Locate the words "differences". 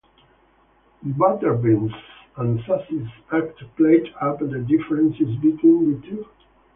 4.67-5.35